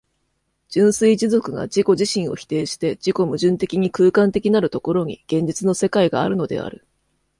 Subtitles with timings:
[0.69, 6.87] 純粋持続が自己自身を否定して自己矛盾的に空間的なる所に、現実の世界があるのである。